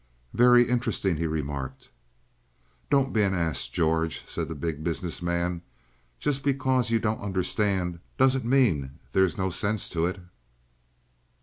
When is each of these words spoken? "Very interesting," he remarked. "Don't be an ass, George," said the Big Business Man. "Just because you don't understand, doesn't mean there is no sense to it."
"Very 0.33 0.63
interesting," 0.67 1.17
he 1.17 1.27
remarked. 1.27 1.91
"Don't 2.89 3.13
be 3.13 3.21
an 3.21 3.35
ass, 3.35 3.67
George," 3.67 4.23
said 4.25 4.49
the 4.49 4.55
Big 4.55 4.83
Business 4.83 5.21
Man. 5.21 5.61
"Just 6.17 6.43
because 6.43 6.89
you 6.89 6.97
don't 6.97 7.21
understand, 7.21 7.99
doesn't 8.17 8.43
mean 8.43 8.97
there 9.11 9.23
is 9.25 9.37
no 9.37 9.51
sense 9.51 9.87
to 9.89 10.07
it." 10.07 10.19